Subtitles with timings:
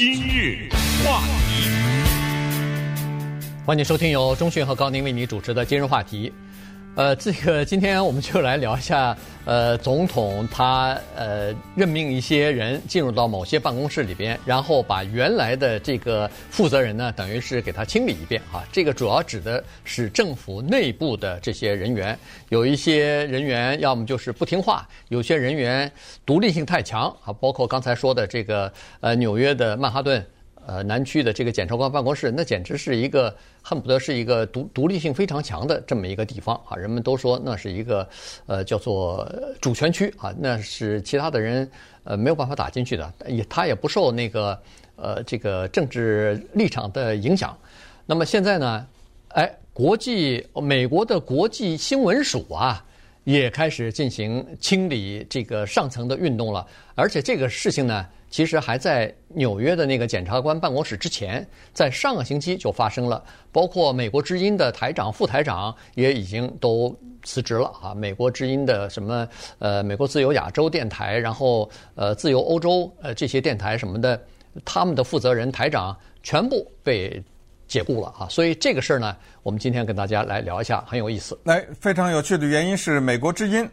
[0.00, 0.66] 今日
[1.04, 1.68] 话题，
[3.66, 6.32] 欢迎收听由钟讯和高宁为你主持的今日话题。
[6.96, 18.62] 呃，这个今天我们就来聊一下，呃，总统他呃任命一些人进入到某些办公室里边，然后把原来的这个负责人呢，等于是给他清理一遍啊。
[18.72, 22.18] 这个主要指的是政府内部的这些人员，
[22.48, 25.90] 有一些人员要么就是不听话，有些人员
[26.26, 28.70] 独立性太强啊，包括刚才说的这个
[29.00, 30.22] 呃纽约的曼哈顿。
[30.70, 36.76] 呃，南区的这个检察官办公室，那简直是一个恨不得是一个独独立性非常强的这么一个地方啊！
[36.76, 38.08] 人们都说那是一个
[38.46, 39.28] 呃叫做
[39.60, 41.68] 主权区啊，那是其他的人
[42.04, 44.56] 呃没有办法打进去的，也他也不受那个
[44.94, 47.58] 呃这个政治立场的影响。
[48.06, 48.86] 那么现在呢，
[49.30, 52.80] 哎，国际美国的国际新闻署啊，
[53.24, 58.06] 也开始进行清理这个上层的运动了，而且这个事情呢。
[58.30, 61.44] 其实还在纽约的那个检察官办公室之前，
[61.74, 67.92] 在上个星期就发生了，包括美国之音的台长、副台长也已经都辞职了啊。
[67.92, 74.22] 美国之音的什么呃，美国自由亚洲电台，然后呃，自由欧洲呃这些电台什么的，
[74.64, 77.20] 他们的负责人台长全部被
[77.66, 78.28] 解雇了啊。
[78.30, 81.36] 所以这个事儿呢，我们今天跟大家来聊一下，很有意思。
[81.42, 83.68] 来，非常有趣的原因是美国之音。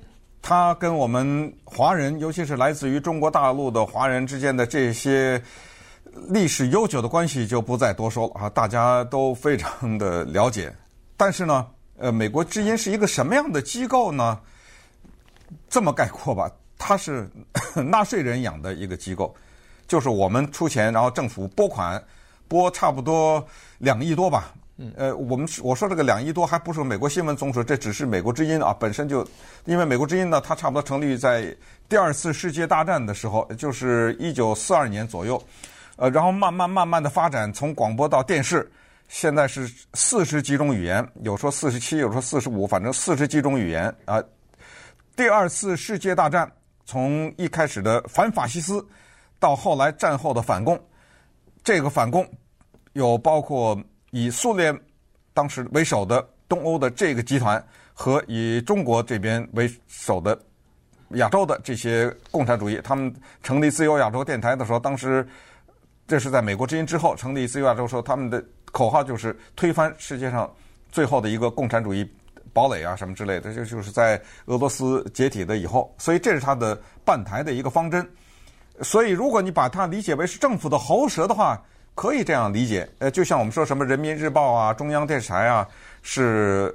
[0.48, 5.44] 他跟我们华人，尤其是来自于中国大陆的华人之间的这些
[6.30, 10.74] 历史悠久的关系，就不再多说了啊，大家都非常的了解。
[11.18, 11.68] 但是呢，
[11.98, 14.40] 呃，美国之音是一个什么样的机构呢？
[15.68, 17.30] 这么概括吧，它是
[17.76, 19.36] 纳税人养的一个机构，
[19.86, 22.02] 就是我们出钱，然后政府拨款，
[22.48, 23.46] 拨差不多
[23.80, 24.54] 两亿多吧。
[24.80, 29.28] 嗯，呃，我们我说这个两亿多还不是美国新闻总署，这只是美国之音啊，本身就，
[29.66, 31.52] 因为美国之音呢，它差不多成立于在
[31.90, 35.42] 第二次世界大战的时候，就是一九四二年左右，
[35.96, 38.72] 呃，然后慢慢慢慢的发展，从广播到电视，
[39.08, 44.24] 现在是四十几种语言，有说四十七，有说四十五，反正四十几种语言啊。
[45.16, 46.48] 第二次世界大战
[46.86, 48.88] 从一开始的反法西斯，
[49.40, 50.80] 到后来战后的反共，
[51.64, 52.24] 这个反共
[52.94, 53.76] 有包括。
[54.18, 54.76] 以苏联
[55.32, 57.64] 当时为首的东欧的这个集团
[57.94, 60.36] 和以中国这边为首的
[61.10, 63.14] 亚洲的这些共产主义，他们
[63.44, 65.28] 成立自由亚洲电台的时候，当时
[66.08, 70.52] 这是在美国之音之后成立自由亚洲的时候，他们的口号就是推翻世界上
[70.92, 72.04] 最后的一个共产主义
[72.54, 78.10] 堡垒啊什么之类的，这就是在俄罗斯解体的以后，所以这是他的办台的一个方针。
[78.82, 81.62] 所以如果你把它理解为是政府的喉舌的话，
[81.98, 85.68] 可以这样理解，呃，就像我们说什么人民日报啊、中央电视台啊，
[86.04, 86.72] 是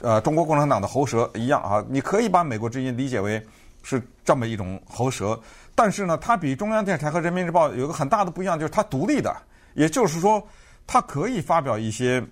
[0.00, 1.84] 呃中国共产党的喉舌一样啊。
[1.88, 3.44] 你可以把美国之音理解为
[3.82, 5.36] 是这么一种喉舌，
[5.74, 9.36] 但是呢，它比中央电视台和人民日报有个很大的不一样，就是它独立的，
[9.74, 10.40] 也就是说，
[10.86, 12.22] 它可以发表一些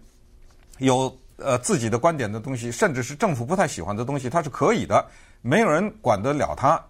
[0.78, 5.04] 有呃自己的观点的东西，甚至是政府不太喜欢的东西，它是可以的，
[5.42, 6.80] 没有人管得了它，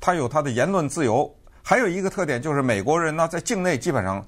[0.00, 1.32] 它有它的言论自由。
[1.62, 4.26] 还有一个特点就是美国人呢，在境内基本上。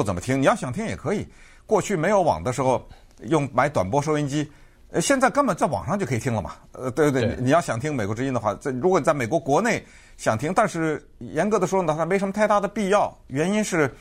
[0.00, 1.28] 不怎么听，你要想听也可以。
[1.66, 2.88] 过去没有网的时候，
[3.24, 4.50] 用买短波收音机，
[4.92, 6.52] 呃，现在根本在网上就可以听了嘛。
[6.72, 9.84] 呃，对对对，你要想听美国之音的话，在如果你在美国国内
[10.16, 13.14] 想听，但是严格的说呢，它没什么太大的必要。
[13.26, 13.94] 原因是，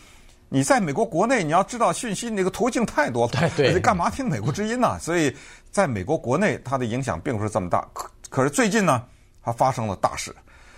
[0.48, 4.98] 你在美国国内你要知道讯息那个途径太多了，对 对，干嘛听美国之音呢？
[5.00, 5.36] 所以
[5.70, 7.86] 在美国国内它的影响并不是这么大。
[7.92, 9.04] 可可是最近呢，
[9.44, 10.34] 它发生了大事，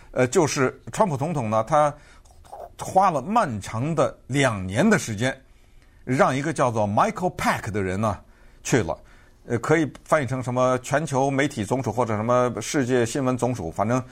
[0.09, 1.93] 呃，就是川普总统呢，他。
[2.83, 5.35] 花了漫长的两年的时间，
[6.03, 8.19] 让一个叫做 Michael Pack 的人呢
[8.63, 8.97] 去了，
[9.45, 14.03] 呃，可以翻译成什么全球媒体总署或者什么世界新闻总署，反正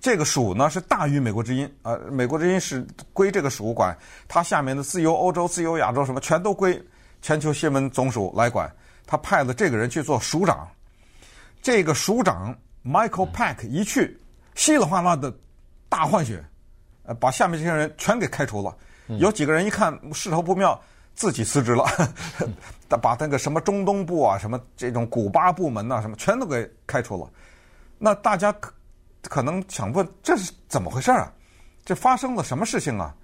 [0.00, 3.96] 这个署呢是大于美国之音，呃，美国之音是归这个署管，
[4.28, 6.80] 它下面的自由欧洲、自由亚洲什么全都归
[7.20, 8.70] 全球新闻总署来管。
[9.10, 10.68] 他派了这个人去做署长，
[11.62, 14.20] 这个署长 Michael Pack 一去，
[14.54, 15.34] 稀里哗啦的
[15.88, 16.44] 大换血。
[17.08, 18.76] 呃，把下面这些人全给开除了。
[19.18, 20.78] 有几个人一看势头不妙，
[21.14, 21.86] 自己辞职了。
[22.86, 27.26] 他 把那个什么中东部啊、什么这种古巴部门呐、什么全都给开除了。
[27.96, 28.70] 那大家可
[29.22, 31.32] 可能想问，这是怎么回事啊？
[31.82, 33.14] 这发生了什么事情啊？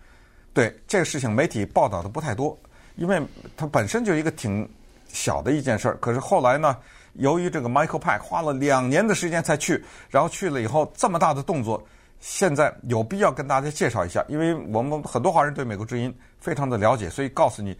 [0.55, 2.59] 对，这个事情媒体报道的不太多，
[2.97, 3.23] 因为
[3.55, 4.67] 它本身就一个挺
[5.09, 5.97] 小的一件事儿。
[5.99, 6.75] 可是后来呢，
[7.13, 11.87] 由于这个 Michael Pack 花了两年的时间才去，然后去了以后这么大的动作。
[12.21, 17.77] 现在有必要跟大家介绍一下，因为我们很多华人对美国之音非常的了解，所以告诉你，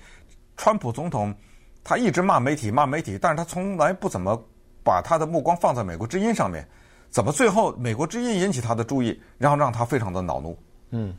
[0.57, 1.35] 川普总统
[1.83, 4.39] 他一直骂媒体骂媒体，但是他从来不怎么
[4.83, 6.67] 把他的目光放在美国之音上面，
[7.11, 10.59] 怎么最后美国之音引起他的注意，然后让他非常的恼怒？
[10.91, 11.17] 嗯，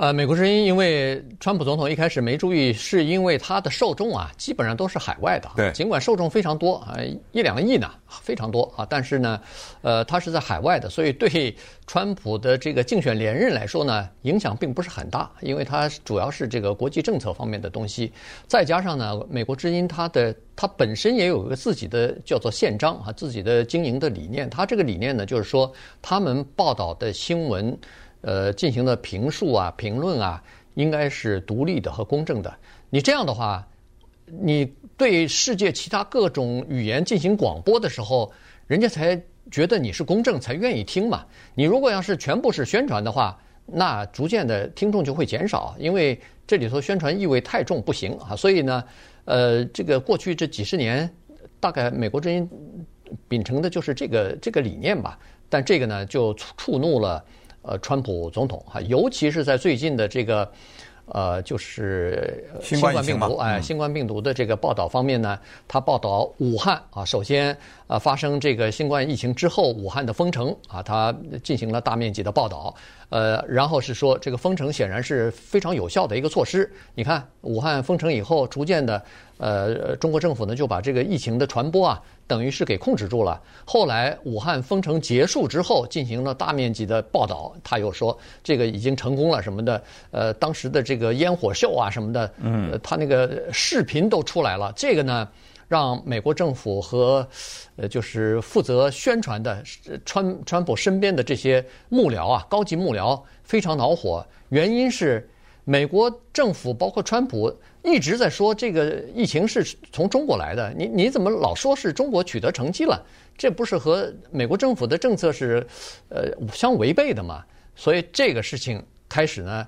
[0.00, 5.50] 呃，美国之音因为川普总统一开始没注意，是因为他的受众啊，基本上都是海外的。
[5.54, 6.96] 对，尽管受众非常多啊，
[7.32, 9.38] 一两个亿呢，非常多啊，但是呢，
[9.82, 11.54] 呃，他是在海外的，所以对
[11.86, 18.10] 川普的这个竞选连任来说呢，影响并不是很大，因为它主要是这个国际政策方面的东西，
[18.46, 25.70] 再加上呢，美国之音它的它本身也有一个自己的叫做宪章啊，自己的经营的理念，它这个理念呢，就是说
[26.00, 27.78] 他们报道的新闻。
[28.22, 30.42] 呃，进行的评述啊、评论啊，
[30.74, 32.54] 应该是独立的和公正的。
[32.90, 33.66] 你这样的话，
[34.26, 38.30] 你对世界其他各种语言进行广播的时候，
[38.66, 39.20] 人家才
[39.50, 41.24] 觉得你是公正，才愿意听嘛。
[41.54, 48.36] 你如果要是全部是宣传的话，那逐渐的听众就会减少，因为这里头宣传意味太重，不行啊。
[48.36, 48.84] 所以呢，
[49.24, 51.08] 呃，这个过去这几十年，
[51.58, 52.48] 大概美国之音
[53.28, 55.18] 秉承的就是这个这个理念吧。
[55.48, 57.24] 但这个呢，就触怒了。
[57.62, 60.50] 呃，川普总统哈，尤其是在最近的这个，
[61.06, 72.74] 呃，就是新冠病毒，哎，新冠病毒的这个报道方面呢，他报道武汉啊，首先啊发生这个新冠疫情之后，武汉的封城啊，他进行了大面积的报道，
[73.10, 76.70] 呃，然后是说这个封城显然是非常有效的一个措施。
[76.94, 79.02] 你看，武汉封城以后，逐渐的，
[79.36, 82.00] 呃，中国政府呢就把这个疫情的传播啊。
[82.30, 83.42] 等于是给控制住了。
[83.64, 89.82] 后来武汉封城结束之后，进行了大面积的报道，他又说这个已经成功了什么的。
[90.12, 94.72] 呃，当时的这个烟火秀啊什么的，嗯，他那个视频都出来了。
[94.76, 95.28] 这个呢，
[95.66, 97.26] 让美国政府和
[97.74, 99.60] 呃就是负责宣传的
[100.04, 104.24] 川川普身边的这些幕僚啊，高级幕僚非常恼火。
[104.50, 105.28] 原因是
[105.64, 107.54] 美国政府包括川普。
[107.82, 113.02] 一直在说这个疫情是从中国来的，你你怎么老说是中国取得成绩了？
[113.38, 115.66] 这不是和美国政府的政策是
[116.10, 117.42] 呃相违背的吗？
[117.74, 119.66] 所以这个事情开始呢，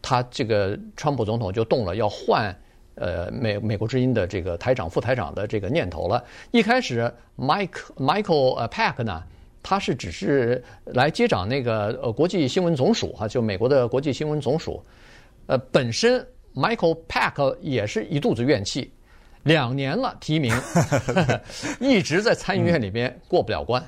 [0.00, 2.56] 他这个川普总统就动了要换
[2.94, 6.22] 呃美美国之音的这个台长副台长的这个念头了。
[6.52, 9.20] 一开始，Mike Michael 呃 Pack 呢，
[9.60, 14.80] 他是只是来接掌那个呃国际新闻总署哈，就美国的国际新闻总署，
[15.50, 16.24] 呃本身。
[16.52, 18.92] Michael Pack 也是一肚子怨气，
[19.44, 20.52] 两年了提名，
[21.78, 23.80] 一直在参议院里边过不了关，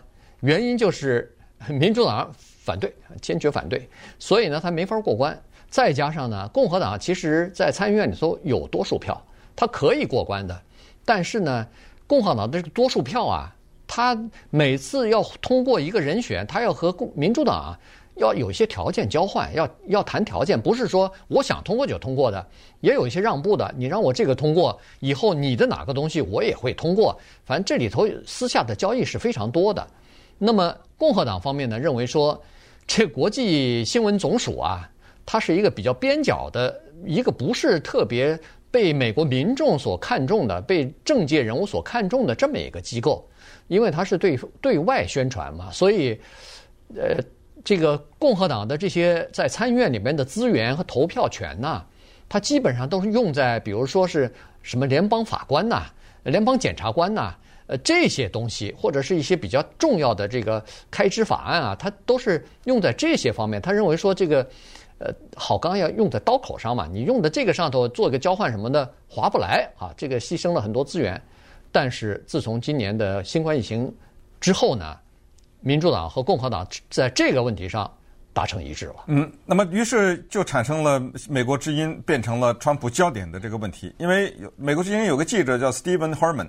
[0.42, 1.36] 原因就是
[1.68, 3.86] 民主党反对，坚决反对，
[4.20, 5.36] 所以呢他没法过关。
[5.68, 9.20] 再加上呢，共和党其实在参议院里头有多数票，
[9.56, 10.62] 他可以过关的，
[11.04, 11.66] 但是呢，
[12.06, 13.52] 共和党的这个多数票啊，
[13.88, 14.16] 他
[14.50, 17.78] 每次要通过一个人选，他要和共民主党啊。
[18.16, 22.46] 要有一些条件交换，要要谈条件，不是说我想通过就通过的，
[22.80, 23.74] 也有一些让步的。
[23.76, 27.18] 你让我这个通过，以后你的哪个东西我也会通过。
[27.44, 29.86] 反正这里头私下的交易是非常多的。
[30.38, 32.38] 那么共和党方面呢，认为说
[32.86, 34.90] 这国际新闻总署啊，
[35.24, 38.38] 它是一个比较边角的一个，不是特别
[38.70, 43.26] 被美国民众所看重的，被政界人物所看重的这么一个机构，
[43.68, 46.20] 因为它是对对外宣传嘛，所以
[46.94, 47.16] 呃。
[47.64, 51.82] 这个共和党的这些在参议院里面的资源和投票权呐，
[52.28, 54.32] 它基本上都是用在，比如说是
[54.62, 55.86] 什么联邦法官呐、
[56.24, 57.34] 联邦检察官呐，
[57.66, 63.62] 呃这些东西，或者是一些比较重要的这个开支法案啊，它都是用在这些方面。
[63.62, 64.46] 他认为说这个，
[64.98, 71.20] 呃，好钢要用在刀口上嘛，你用在这个上头做个交换什么的划不来啊，这个牺牲了很多资源。
[71.70, 73.92] 但是自从今年的新冠疫情
[74.40, 74.98] 之后呢，
[75.62, 77.90] 民主党和共和党在这个问题上
[78.32, 79.04] 达成一致了。
[79.06, 83.94] 嗯，那么于是就产生了美国之音变成了川普焦点的这个问题。
[83.98, 86.48] 因为美国之音有个记者叫 Stephen Herman，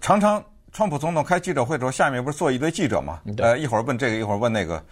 [0.00, 3.20] 常常川普总统开记者会的时候，下面不是坐一堆记者嘛？
[3.38, 4.82] 呃，一会儿问这个，一会儿问那个。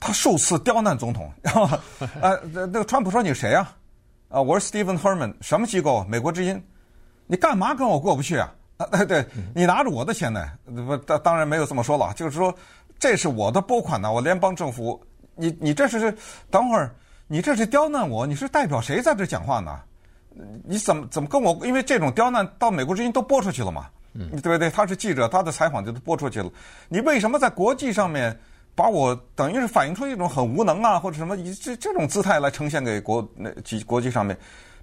[0.00, 1.78] 他数次刁难总统， 然后
[2.20, 3.74] 呃，那个川普说：“你是谁啊？”
[4.28, 6.04] 啊，我是 Stephen Herman，什么机构？
[6.08, 6.62] 美国之音。
[7.26, 8.52] 你干嘛跟我过不去啊？
[8.90, 9.24] 啊， 对，
[9.54, 10.46] 你拿着我的钱呢？
[10.64, 12.12] 不，当当然没有这么说了。
[12.14, 12.54] 就是说，
[12.98, 15.00] 这是我的拨款呢，我联邦政府，
[15.34, 16.16] 你你这是
[16.50, 16.94] 等会儿，
[17.26, 19.80] 你这是刁难我，你是代表谁在这讲话呢？
[20.64, 21.58] 你怎么怎么跟我？
[21.64, 24.68] 因为这种刁难到美国之音都播出去了嘛，对不对？
[24.68, 26.50] 他是记者，他的采访就都播出去了。
[26.88, 28.36] 你为什么在国际上面
[28.74, 33.50] 把我等于是反映出一种很无能啊，或者什么以这这种姿态来呈现给国那
[33.86, 34.36] 国际上面？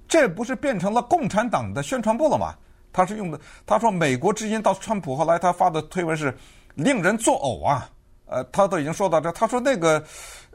[0.08, 2.54] 这不是变成了共产党的宣传部了吗？
[2.94, 6.36] 他是用的，他说美国之音到川普后来他发的推文是
[6.76, 7.90] 令人作呕啊，
[8.26, 10.04] 呃，他都已经说到这，他说那个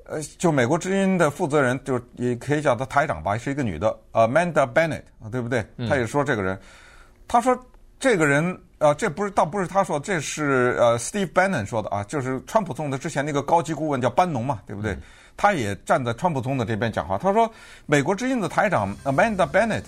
[0.04, 5.66] 呃，就美国之音的负责人，就也可以叫他台长吧，是一个女的，Amanda Bennett，对不对？
[5.88, 6.58] 他也说这个人，
[7.26, 7.58] 他说
[7.98, 14.96] 这个人啊，这不是倒不是他说，这是呃 Steve Bannon 说的啊，就是川普总统之前那个高级顾问叫班农嘛，对不对？
[15.36, 17.18] 他也站在川普总统这边讲话。
[17.18, 17.50] 他说，
[17.84, 19.82] 美国之音的台长 Amanda Bennett，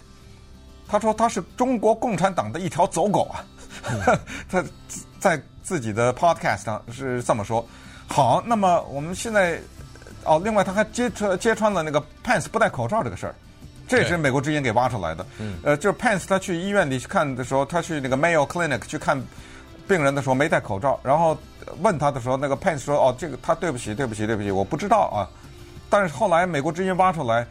[0.88, 3.44] 他说他是中国共产党的一条走狗啊。
[3.90, 4.18] 嗯、
[4.50, 4.64] 他
[5.20, 7.64] 在自己的 podcast 上是这么说。
[8.08, 9.60] 好，那么我们现在
[10.24, 13.34] 哦，另外他还揭穿揭穿了那个 Pence 不戴口罩这个事儿。
[13.86, 15.26] 这也是美国之音给挖出来的。
[15.38, 19.22] 嗯，呃，就是 Pence 他去医院里去看的时候，他去那个 Mayo Clinic 去看
[19.86, 21.36] 病人的时候没戴口罩，然后
[21.80, 25.24] 问他的时候，那个 Pence 说：“哦，这个他对不起，对不起，对不起，我不知道啊。”
[25.88, 27.46] 但是后来美国之音挖出来，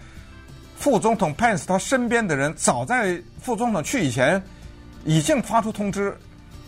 [0.77, 4.41] 副总统 Pence 他身边的人早在副总统去以前
[5.03, 6.15] 已经发出通知，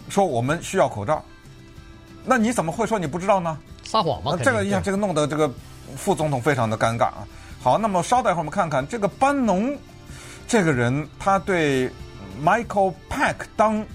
[0.09, 1.23] 说我们需要口罩。
[2.25, 3.57] 那你怎么会说你不知道呢？
[3.83, 4.37] 撒谎吗？
[4.43, 5.49] 这个一下，这个弄得这个
[5.95, 7.27] 副总统非常的尴尬啊。
[7.61, 9.77] 好，那么稍等一会儿，我们看看这个班农
[10.47, 11.89] 这个人，他对
[12.43, 13.85] Michael Pack 当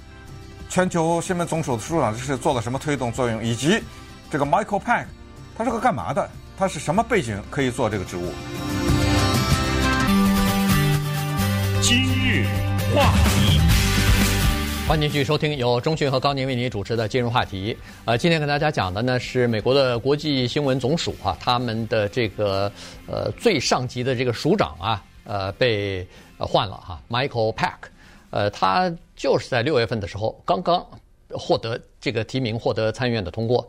[0.68, 3.82] 全球新闻总署的署长是做了什么推动作用，以及
[4.30, 5.06] 这个 Michael Pack
[5.58, 6.30] 他是个干嘛的？
[6.56, 8.32] 他是什么背景可以做这个职务？
[12.94, 13.60] 话题。
[14.86, 17.76] 欢迎继续收听由中讯和高宁为您主持的金融话题。
[18.04, 22.70] 呃，今天跟大家讲的呢是美国的国际新闻总署啊，他们的这个
[23.08, 26.06] 呃最上级的这个署长啊，呃被
[26.38, 27.74] 换了哈，Michael Pack，
[28.30, 30.86] 呃，他就是在六月份的时候刚刚
[31.30, 33.66] 获得这个提名，获得参议院的通过，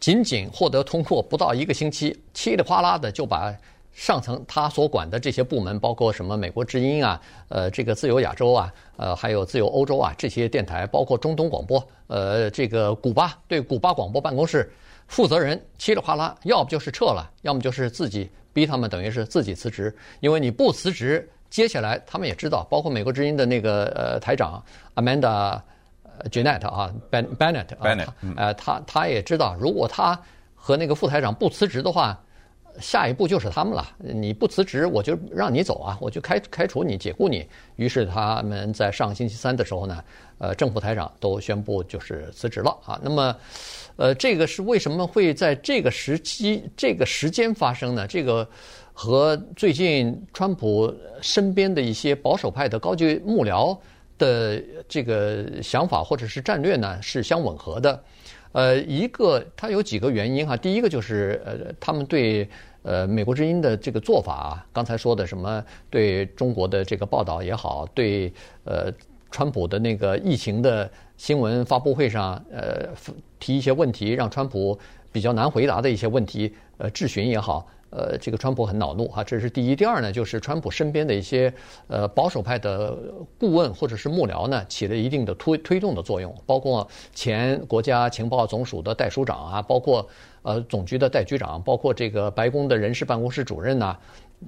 [0.00, 3.54] 仅仅获得通过不到一个星期，稀里哗啦的就把。
[3.96, 14.70] 上层他所管的这些部门，包括什么美国之音啊，呃，这个自由亚洲啊，呃，还有自由欧洲啊，这些电台，包括中东广播，呃，这个古巴对古巴广播办公室
[15.08, 24.62] 负责人，稀里哗啦，要不就是撤了，要么就是自己逼他们，等于是自己辞职，因为你不辞职，接下来他们也知道，包括美国之音的那个呃台长
[24.94, 25.58] Amanda
[26.30, 30.20] Jeanette 啊，Bennett，Bennett，呃，他他也知道，如果他
[30.54, 32.20] 和那个副台长不辞职的话。
[32.80, 33.86] 下一步就是他们了。
[33.98, 37.46] 你不辞职，我就让你走啊，我就开开除你，解雇你。
[37.76, 40.04] 于是他们在上星期三的时候呢，
[40.38, 43.00] 呃，政府台长都宣布就是辞职了啊。
[43.02, 43.36] 那么，
[43.96, 48.06] 呃，这个是为什么会在这个时期、这个时间发生呢？
[48.06, 48.48] 这个
[48.92, 53.78] 和最近川普身边的一些保守派的高级幕僚
[54.16, 58.02] 的这个想法或者是战略呢是相吻合的。
[58.56, 60.56] 呃，一个它有几个原因哈。
[60.56, 62.48] 第一个就是呃，他们对
[62.84, 68.32] 呃美国之音的这个做法啊，刚才说的什么对中国的这个报道也好，对
[68.64, 68.90] 呃
[69.30, 72.88] 川普的那个疫情的新闻发布会上呃
[73.38, 74.78] 提一些问题，让川普
[75.12, 77.68] 比较难回答的一些问题呃质询也好。
[77.96, 79.74] 呃，这个川普很恼怒哈，这是第一。
[79.74, 81.50] 第二呢，就是川普身边的一些
[81.88, 82.94] 呃保守派的
[83.38, 90.06] 顾问或者是幕僚呢，起了一定的推推动的作用，包括前国家情报总署的代署长啊，包括
[90.42, 93.96] 呃总局的代局长，包括这个白宫的人事办公室主任呐，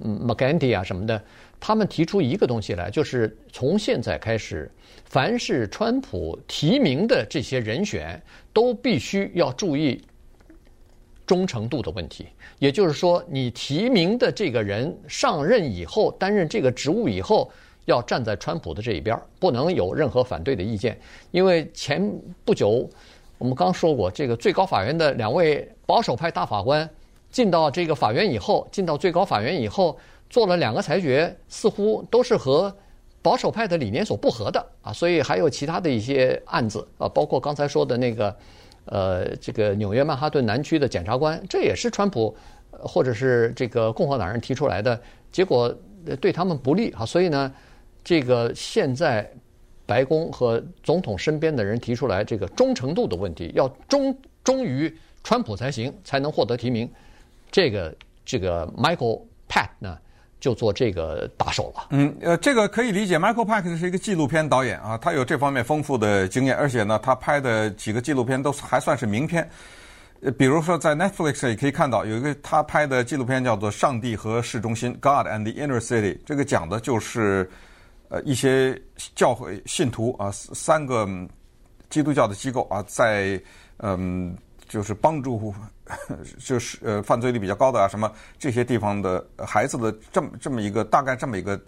[0.03, 1.19] 嗯，McEntee 啊什么的，
[1.59, 4.71] 他们提出一个东西来，就是从现在开始，
[5.05, 8.21] 凡是川普提名的这些人选，
[8.53, 9.99] 都必须要注意。
[11.29, 12.25] 忠诚度的问题，
[12.57, 17.51] 也就是说，你提名的这个人上任以后，担任这个职务以后，
[17.85, 20.99] 要站在川普的这一边，不能有任何反对的意见。
[21.29, 22.11] 因为前
[22.43, 22.89] 不久
[23.37, 26.89] 我们刚说过，这个最高法院的两位保守派大法官
[27.29, 29.95] 进到这个法院以后，进到最高法院以后，
[30.31, 32.75] 做了两个裁决，似乎都是和
[33.21, 34.91] 保守派的理念所不合的啊。
[34.91, 38.35] 所以还有其他的一些案子啊，包括刚才说的那个。
[38.85, 42.35] 呃，这个纽约曼哈顿南区的检察官，这也是川普
[42.71, 44.99] 或者是这个共和党人提出来的，
[45.31, 45.73] 结果
[46.19, 47.05] 对他们不利啊。
[47.05, 47.51] 所以呢，
[48.03, 49.29] 这个现在
[49.85, 54.91] 白宫和总统身边的人提出来这个忠诚度的问题，要忠忠于
[55.23, 56.89] 川普才行，才能获得提名。
[57.51, 57.95] 这个
[58.25, 59.97] 这个 Michael Pat 呢？
[60.39, 61.87] 就做这个打手了。
[61.89, 63.19] 嗯，呃，这个可以理解。
[63.19, 69.49] Michael Pack 是一个纪录片导演啊，他有这方面丰富的经验，而且呢，他拍的几个纪录片都还算是名片。
[70.21, 77.49] 呃，比如说在 Netflix 也可以看到有一个他拍的纪录片叫做《上帝和市中心》（God and the Inner City），这个讲的就是
[78.09, 78.81] 呃一些
[79.15, 81.07] 教会信徒啊，三个
[81.89, 83.41] 基督教的机构啊，在
[83.77, 84.37] 嗯。
[84.69, 85.51] 就是帮助，
[86.39, 91.59] 就是呃犯罪率比较高的啊，什么这些地方的孩子的这么这么一个大概这么一个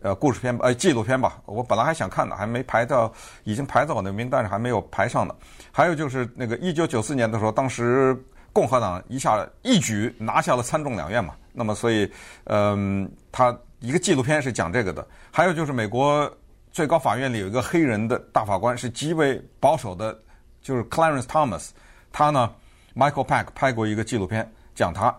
[0.00, 1.40] 呃故事片呃纪录片吧。
[1.46, 3.12] 我本来还想看的，还没排到，
[3.44, 5.34] 已经排在我的名单上，还没有排上呢。
[5.72, 8.16] 还有就是那个一九九四年的时候，当时
[8.52, 11.34] 共和党一下一举拿下了参众两院嘛。
[11.52, 12.10] 那么所以
[12.44, 15.06] 嗯、他一个纪录片是讲这个的。
[15.30, 16.30] 还有就是美国
[16.70, 20.16] 最高法院里有一个黑人的大法官，是极为保守的，
[20.62, 21.70] 就是 Clarence Thomas。
[22.12, 22.50] 他呢
[22.96, 25.14] ，Michael Pack 拍过一个纪录片讲他，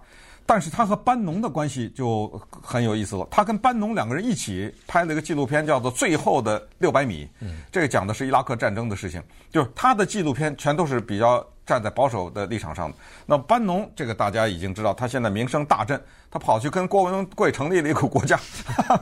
[0.45, 3.27] 但是他和班农的关系就很有意思了。
[3.29, 7.25] 他跟班农两个人一起拍了一个纪录片，叫做《最后的六百米》。
[7.41, 9.21] 嗯，这个讲的是伊拉克战争的事情。
[9.51, 12.97] 就是他的纪录片全都是比较站在保守的立场上的。
[13.25, 18.39] 那班农这个大家已经知道，他现在名声大振，他跑去跟郭文贵成立了一个国家，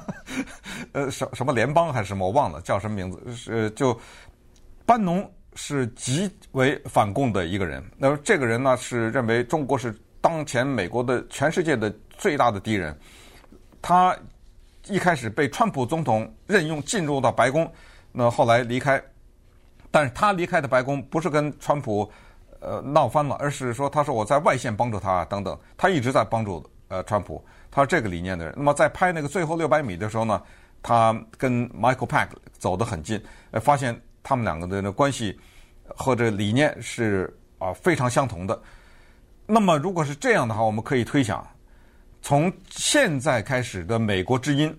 [0.94, 3.22] 呃，什什么联邦还是什么，我忘了叫什么名字。
[3.34, 4.00] 是就
[4.86, 7.84] 班农是极为反共的一个人。
[7.98, 9.94] 那么这个人呢，是认为中国是。
[10.22, 12.98] 当前美国的全世界的最大的敌人，
[13.80, 14.18] 他
[14.88, 17.72] 一开始被川普总统任用进入到白宫，
[18.12, 19.00] 那后来离开，
[19.92, 22.12] 但是他离开的白宫不是跟川普
[22.60, 28.52] 呃闹翻了，而是说他说我在外线帮助他等等，他一直在帮助呃川普，他是这个理念的人。
[28.58, 30.42] 那么在拍那个最后六百米的时候呢，
[30.82, 35.40] 他跟 Michael Pack 走得很近，呃，发现他们两个的关系
[35.96, 38.60] 或者理念是啊非常相同的。
[39.46, 41.48] 那么，如果是这样的话，我们可以推想，
[42.24, 44.76] 从现在开始的美国之音，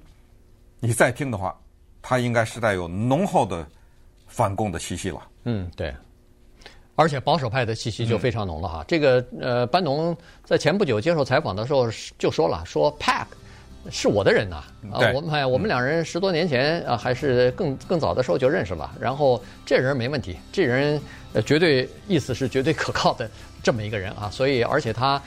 [0.81, 1.57] 你再听的话，
[2.03, 3.65] 它应该是带有浓厚的
[4.27, 5.23] 反共的气息了。
[5.45, 5.95] 嗯，对，
[6.97, 8.85] 而且保守派的气息就非常浓了哈。
[8.89, 11.89] 这个呃，班农在前不久接受采访的时候
[12.19, 13.25] 就说了，说 PAC
[13.91, 14.57] 是我的人呐，
[14.93, 18.91] 啊，对我们哎，我们两人十多年前啊，还是更更早的时候就认识了。
[19.01, 21.01] 然后这人没问题，这人
[21.33, 23.29] 呃绝对意思是绝对可靠的。
[23.63, 25.21] 这么一个人啊，所以而且他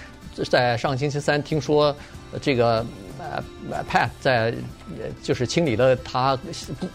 [0.49, 1.93] 在上星期三听说
[2.41, 2.85] 这个
[3.19, 3.43] 呃
[3.89, 4.53] Pat 在
[5.21, 6.39] 就是清理了他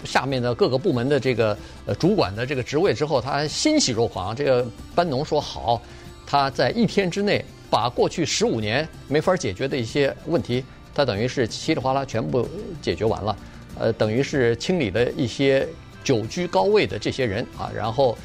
[0.04, 1.54] 下面的各个部门的这个
[1.84, 4.34] 呃主管的这个职位之后，他欣喜若狂。
[4.34, 5.82] 这个班农说好，
[6.26, 10.64] 他在一天之内把过去十五年没法解决的一些问题，
[10.94, 12.48] 他等于是稀里哗啦全部
[12.80, 13.36] 解决完了，
[13.78, 15.66] 呃，等于是清理了一些
[16.02, 18.16] 久居高位的这些人啊，然后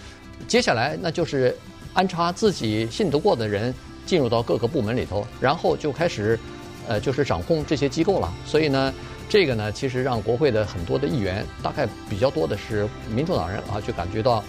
[0.48, 1.56] 接下来那就是。
[1.92, 3.74] 安插自己信得过的人
[4.06, 6.40] 进入到各个部门里头，然后就开始，
[6.88, 8.32] 呃，就是掌控这些机构了。
[8.46, 8.94] 所以呢，
[9.28, 14.44] 这个呢，其实让国会的很多的议员，大概比较多的是民主党人啊，就感觉到，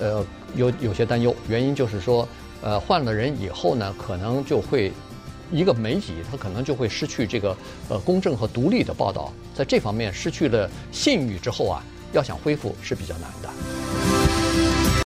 [0.00, 1.34] 呃，有有些担忧。
[1.48, 2.28] 原因就是说，
[2.60, 4.92] 呃，换了人以后呢，可能就会
[5.52, 7.56] 一个媒体，它可能就会失去这个
[7.88, 13.91] 呃公正和独立的报道，在这方面失去了信誉之后啊，要想恢复是比较难的。